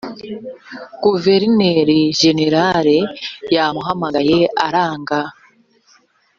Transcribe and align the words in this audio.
guverineri 1.03 1.99
jenerari 2.19 2.99
yamuhamagaye 3.55 4.39
aranga 4.65 5.19